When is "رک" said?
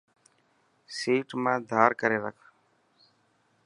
2.25-2.37